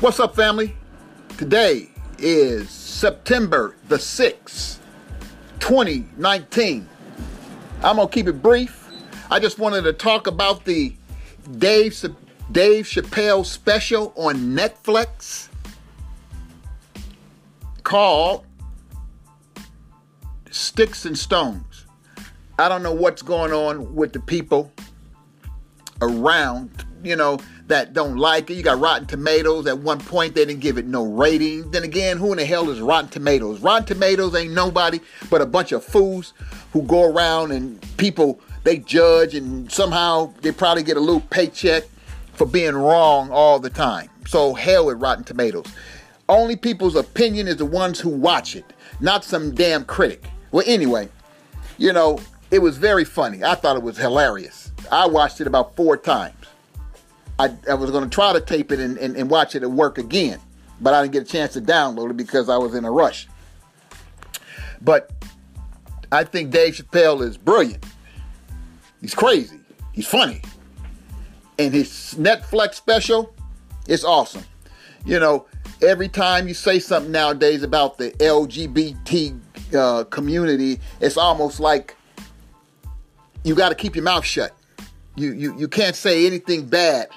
[0.00, 0.76] What's up, family?
[1.38, 1.88] Today
[2.18, 4.78] is September the 6th,
[5.58, 6.88] 2019.
[7.82, 8.88] I'm going to keep it brief.
[9.28, 10.94] I just wanted to talk about the
[11.58, 12.00] Dave,
[12.52, 15.48] Dave Chappelle special on Netflix
[17.82, 18.46] called
[20.48, 21.86] Sticks and Stones.
[22.56, 24.70] I don't know what's going on with the people
[26.00, 28.54] around, you know, that don't like it.
[28.54, 29.66] You got Rotten Tomatoes.
[29.66, 31.70] At one point, they didn't give it no rating.
[31.70, 33.60] Then again, who in the hell is Rotten Tomatoes?
[33.60, 36.32] Rotten Tomatoes ain't nobody but a bunch of fools
[36.72, 41.84] who go around and people they judge, and somehow they probably get a little paycheck
[42.34, 44.10] for being wrong all the time.
[44.26, 45.66] So hell with Rotten Tomatoes.
[46.28, 50.24] Only people's opinion is the ones who watch it, not some damn critic.
[50.50, 51.08] Well, anyway,
[51.78, 53.42] you know, it was very funny.
[53.42, 54.70] I thought it was hilarious.
[54.90, 56.34] I watched it about four times.
[57.38, 59.70] I, I was going to try to tape it and, and, and watch it at
[59.70, 60.40] work again,
[60.80, 63.28] but I didn't get a chance to download it because I was in a rush.
[64.80, 65.12] But
[66.10, 67.84] I think Dave Chappelle is brilliant.
[69.00, 69.60] He's crazy.
[69.92, 70.42] He's funny.
[71.58, 73.34] And his Netflix special
[73.86, 74.44] is awesome.
[75.04, 75.46] You know,
[75.82, 79.40] every time you say something nowadays about the LGBT
[79.74, 81.94] uh, community, it's almost like
[83.44, 84.56] you got to keep your mouth shut.
[85.14, 87.08] You, you, you can't say anything bad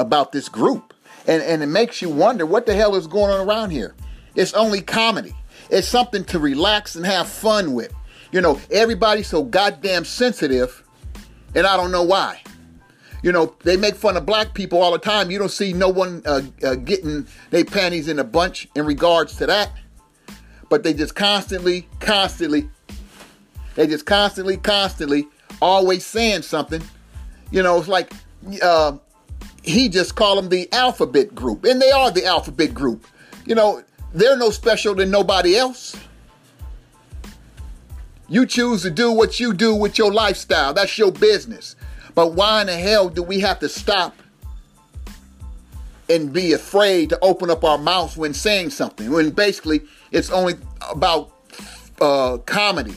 [0.00, 0.94] about this group.
[1.26, 3.94] And, and it makes you wonder what the hell is going on around here.
[4.34, 5.34] It's only comedy.
[5.68, 7.92] It's something to relax and have fun with.
[8.32, 10.84] You know, everybody's so goddamn sensitive,
[11.54, 12.40] and I don't know why.
[13.22, 15.30] You know, they make fun of black people all the time.
[15.30, 19.36] You don't see no one uh, uh, getting their panties in a bunch in regards
[19.36, 19.72] to that.
[20.68, 22.70] But they just constantly, constantly,
[23.74, 25.26] they just constantly, constantly,
[25.60, 26.82] always saying something.
[27.50, 28.12] You know, it's like
[28.62, 28.96] uh,
[29.62, 33.06] he just called them the alphabet group, and they are the alphabet group.
[33.46, 33.82] You know,
[34.12, 35.96] they're no special than nobody else.
[38.28, 40.72] You choose to do what you do with your lifestyle.
[40.72, 41.74] That's your business.
[42.14, 44.14] But why in the hell do we have to stop
[46.08, 49.10] and be afraid to open up our mouths when saying something?
[49.10, 49.82] When basically
[50.12, 50.54] it's only
[50.90, 51.32] about
[52.00, 52.96] uh, comedy.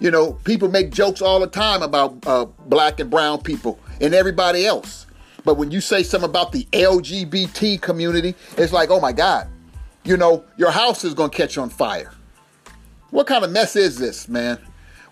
[0.00, 4.14] You know, people make jokes all the time about uh, black and brown people and
[4.14, 5.06] everybody else.
[5.44, 9.48] But when you say something about the LGBT community, it's like, oh my God,
[10.04, 12.12] you know, your house is going to catch on fire.
[13.10, 14.58] What kind of mess is this, man?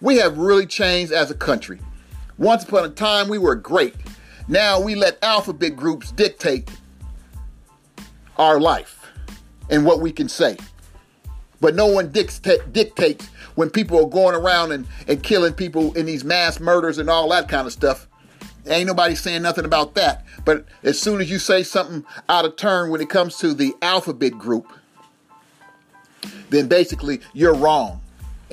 [0.01, 1.81] We have really changed as a country.
[2.39, 3.95] Once upon a time, we were great.
[4.49, 6.71] Now we let alphabet groups dictate
[8.37, 9.07] our life
[9.69, 10.57] and what we can say.
[11.61, 16.07] But no one dicta- dictates when people are going around and, and killing people in
[16.07, 18.09] these mass murders and all that kind of stuff.
[18.71, 20.25] Ain't nobody saying nothing about that.
[20.45, 23.75] But as soon as you say something out of turn when it comes to the
[23.83, 24.73] alphabet group,
[26.51, 28.01] then basically you're wrong.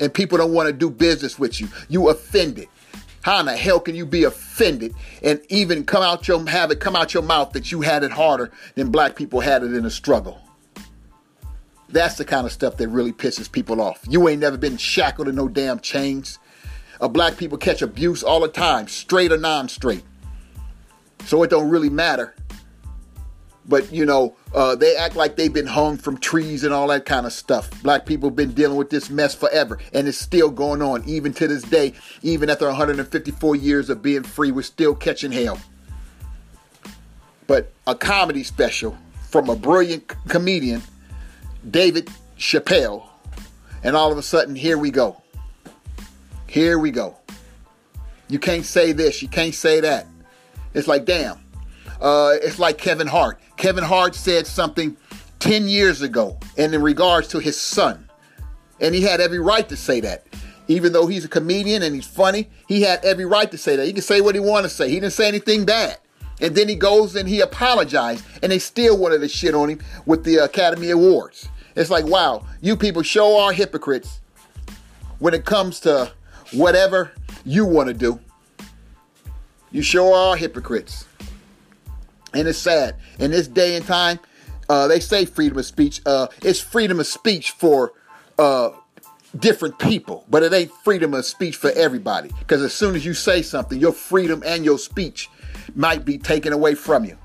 [0.00, 1.68] And people don't want to do business with you.
[1.88, 2.68] You offended.
[3.22, 6.80] How in the hell can you be offended and even come out your have it
[6.80, 9.84] come out your mouth that you had it harder than black people had it in
[9.84, 10.40] a struggle?
[11.90, 14.00] That's the kind of stuff that really pisses people off.
[14.08, 16.38] You ain't never been shackled in no damn chains.
[17.00, 20.02] Uh, black people catch abuse all the time, straight or non-straight.
[21.26, 22.34] So it don't really matter.
[23.68, 27.04] But you know, uh, they act like they've been hung from trees and all that
[27.04, 27.70] kind of stuff.
[27.82, 31.34] Black people have been dealing with this mess forever, and it's still going on, even
[31.34, 31.92] to this day.
[32.22, 35.60] Even after 154 years of being free, we're still catching hell.
[37.46, 38.96] But a comedy special
[39.28, 40.82] from a brilliant comedian,
[41.70, 43.06] David Chappelle,
[43.82, 45.22] and all of a sudden, here we go.
[46.48, 47.16] Here we go.
[48.28, 50.06] You can't say this, you can't say that.
[50.74, 51.38] It's like, damn.
[52.00, 53.40] Uh, it's like Kevin Hart.
[53.56, 54.96] Kevin Hart said something
[55.40, 58.08] 10 years ago and in regards to his son.
[58.80, 60.26] And he had every right to say that.
[60.68, 63.86] Even though he's a comedian and he's funny, he had every right to say that.
[63.86, 64.88] He can say what he wanted to say.
[64.88, 65.98] He didn't say anything bad.
[66.40, 69.80] And then he goes and he apologized, and they still wanted to shit on him
[70.06, 71.48] with the Academy Awards.
[71.74, 74.20] It's like, wow, you people show are hypocrites
[75.18, 76.12] when it comes to
[76.52, 77.12] whatever
[77.44, 78.20] you want to do.
[79.70, 81.04] You sure are hypocrites.
[82.34, 82.96] And it's sad.
[83.18, 84.18] In this day and time,
[84.68, 86.00] uh, they say freedom of speech.
[86.04, 87.92] Uh, it's freedom of speech for
[88.38, 88.70] uh,
[89.38, 92.30] different people, but it ain't freedom of speech for everybody.
[92.38, 95.30] Because as soon as you say something, your freedom and your speech
[95.74, 97.16] might be taken away from you.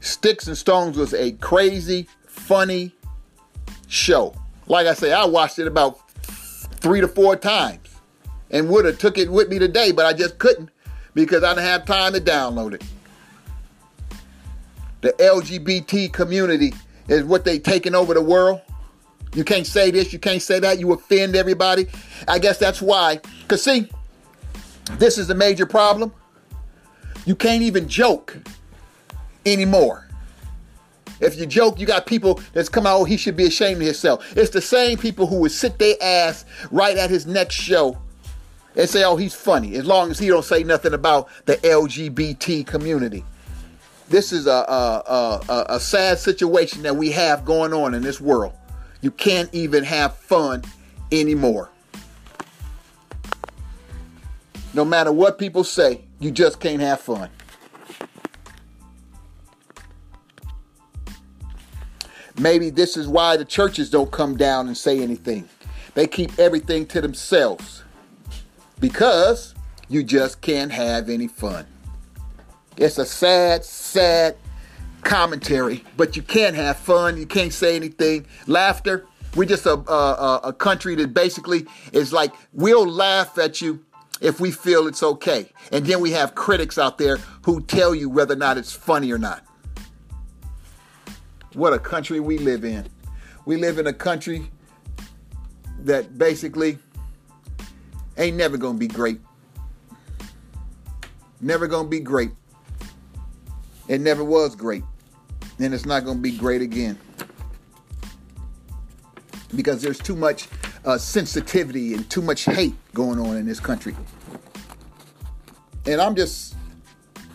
[0.00, 2.92] Sticks and Stones was a crazy, funny
[3.88, 4.34] show.
[4.66, 6.00] Like I say, I watched it about
[6.78, 7.88] three to four times
[8.50, 10.70] and would have took it with me today, but I just couldn't
[11.14, 12.84] because I didn't have time to download it.
[15.00, 16.74] the LGBT community
[17.08, 18.60] is what they taking over the world.
[19.34, 21.86] You can't say this, you can't say that, you offend everybody.
[22.26, 23.20] I guess that's why.
[23.42, 23.90] Because, see,
[24.92, 26.12] this is a major problem.
[27.26, 28.38] You can't even joke
[29.44, 30.07] anymore.
[31.20, 33.86] If you joke, you got people that's come out, oh, he should be ashamed of
[33.86, 34.36] himself.
[34.36, 37.98] It's the same people who would sit their ass right at his next show
[38.76, 42.66] and say, oh, he's funny, as long as he don't say nothing about the LGBT
[42.66, 43.24] community.
[44.08, 48.20] This is a, a, a, a sad situation that we have going on in this
[48.20, 48.54] world.
[49.00, 50.64] You can't even have fun
[51.12, 51.70] anymore.
[54.74, 57.30] No matter what people say, you just can't have fun.
[62.38, 65.48] Maybe this is why the churches don't come down and say anything.
[65.94, 67.82] They keep everything to themselves
[68.78, 69.54] because
[69.88, 71.66] you just can't have any fun.
[72.76, 74.36] It's a sad, sad
[75.02, 77.16] commentary, but you can't have fun.
[77.16, 78.26] You can't say anything.
[78.46, 79.04] Laughter.
[79.34, 83.84] We're just a, a, a country that basically is like, we'll laugh at you
[84.20, 85.50] if we feel it's okay.
[85.70, 89.12] And then we have critics out there who tell you whether or not it's funny
[89.12, 89.44] or not.
[91.54, 92.86] What a country we live in.
[93.46, 94.50] We live in a country
[95.80, 96.78] that basically
[98.18, 99.20] ain't never gonna be great.
[101.40, 102.30] Never gonna be great.
[103.86, 104.84] It never was great.
[105.58, 106.98] And it's not gonna be great again.
[109.54, 110.48] Because there's too much
[110.84, 113.96] uh, sensitivity and too much hate going on in this country.
[115.86, 116.54] And I'm just,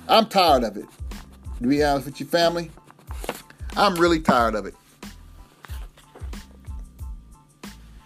[0.07, 0.85] I'm tired of it.
[1.61, 2.69] To be honest with your family,
[3.75, 4.75] I'm really tired of it.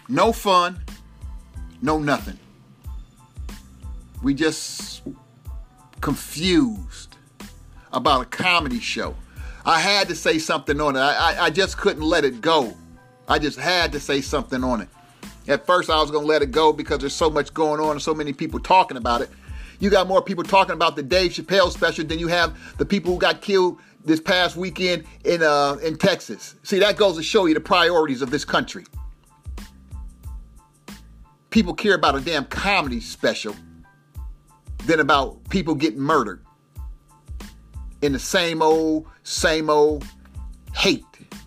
[0.10, 0.80] No fun,
[1.82, 2.40] no nothing.
[4.24, 5.04] We just
[6.00, 7.18] confused
[7.92, 9.16] about a comedy show.
[9.66, 11.00] I had to say something on it.
[11.00, 12.74] I, I, I just couldn't let it go.
[13.28, 14.88] I just had to say something on it.
[15.50, 17.92] At first, I was going to let it go because there's so much going on
[17.92, 19.30] and so many people talking about it.
[19.80, 23.14] You got more people talking about the Dave Chappelle special than you have the people
[23.14, 23.78] who got killed
[24.08, 26.56] this past weekend in uh, in Texas.
[26.64, 28.86] See, that goes to show you the priorities of this country.
[31.50, 33.56] People care about a damn comedy special
[34.86, 36.44] than about people getting murdered
[38.02, 40.06] in the same old, same old
[40.74, 41.04] hate.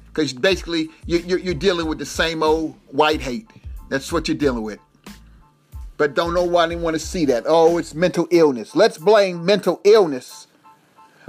[0.07, 3.49] Because basically, you're, you're dealing with the same old white hate.
[3.89, 4.81] That's what you're dealing with.
[5.97, 7.45] But don't know why they want to see that.
[7.47, 8.75] Oh, it's mental illness.
[8.75, 10.49] Let's blame mental illness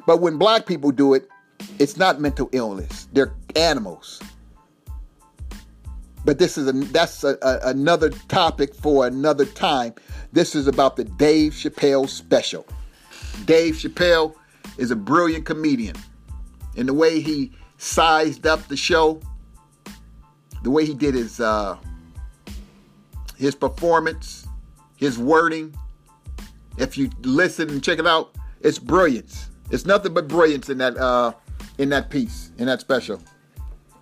[0.05, 1.27] but when black people do it,
[1.79, 3.07] it's not mental illness.
[3.13, 4.21] They're animals.
[6.23, 9.95] But this is a, that's a, a, another topic for another time.
[10.31, 12.65] This is about the Dave Chappelle special.
[13.45, 14.35] Dave Chappelle
[14.77, 15.95] is a brilliant comedian.
[16.77, 19.19] And the way he sized up the show,
[20.63, 21.77] the way he did his uh,
[23.37, 24.47] his performance,
[24.95, 25.75] his wording,
[26.77, 29.49] if you listen and check it out, it's brilliance.
[29.71, 31.33] It's nothing but brilliance in that uh,
[31.77, 33.21] in that piece, in that special.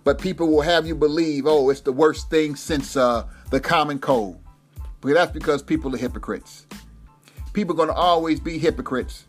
[0.03, 3.99] But people will have you believe, oh, it's the worst thing since uh, the common
[3.99, 4.39] cold.
[5.01, 6.65] But that's because people are hypocrites.
[7.53, 9.25] People are going to always be hypocrites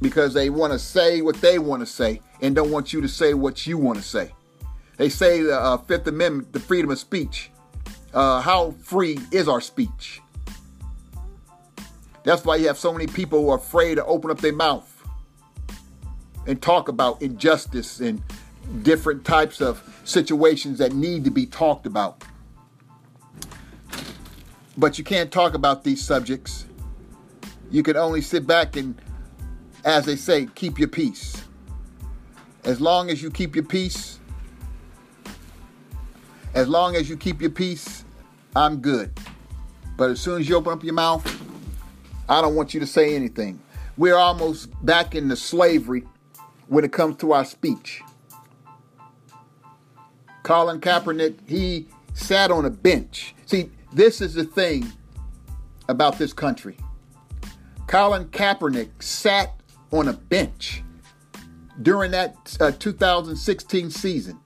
[0.00, 3.08] because they want to say what they want to say and don't want you to
[3.08, 4.32] say what you want to say.
[4.96, 7.50] They say the uh, Fifth Amendment, the freedom of speech.
[8.12, 10.20] Uh, how free is our speech?
[12.22, 14.89] That's why you have so many people who are afraid to open up their mouth
[16.50, 18.20] and talk about injustice and
[18.82, 22.24] different types of situations that need to be talked about.
[24.76, 26.66] But you can't talk about these subjects.
[27.70, 29.00] You can only sit back and,
[29.84, 31.44] as they say, keep your peace.
[32.64, 34.18] As long as you keep your peace,
[36.54, 38.04] as long as you keep your peace,
[38.56, 39.16] I'm good.
[39.96, 41.24] But as soon as you open up your mouth,
[42.28, 43.60] I don't want you to say anything.
[43.96, 46.06] We're almost back into slavery
[46.70, 48.00] when it comes to our speech.
[50.44, 53.34] Colin Kaepernick, he sat on a bench.
[53.44, 54.90] See, this is the thing
[55.88, 56.76] about this country.
[57.88, 59.60] Colin Kaepernick sat
[59.90, 60.84] on a bench
[61.82, 64.38] during that uh, 2016 season.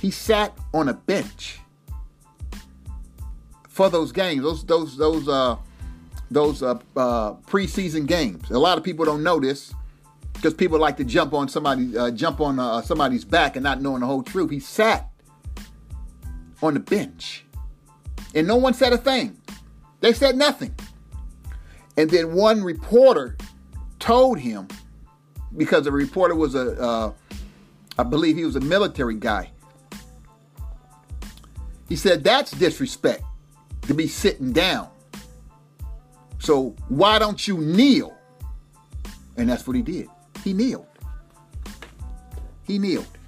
[0.00, 1.60] He sat on a bench
[3.68, 5.56] for those games, those those those uh
[6.30, 8.50] those uh, uh preseason games.
[8.50, 9.74] A lot of people don't know this
[10.36, 13.80] because people like to jump on somebody, uh, jump on uh, somebody's back and not
[13.80, 14.50] knowing the whole truth.
[14.50, 15.10] He sat
[16.62, 17.44] on the bench,
[18.34, 19.40] and no one said a thing.
[20.00, 20.74] They said nothing.
[21.96, 23.36] And then one reporter
[23.98, 24.68] told him
[25.56, 27.12] because the reporter was a, uh,
[27.98, 29.50] I believe he was a military guy.
[31.88, 33.22] He said that's disrespect
[33.82, 34.88] to be sitting down.
[36.38, 38.14] So why don't you kneel?
[39.38, 40.08] And that's what he did.
[40.46, 40.86] He kneeled.
[42.62, 43.18] He kneeled.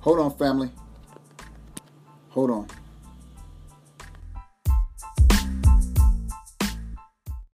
[0.00, 0.68] Hold on, family.
[2.30, 2.66] Hold on.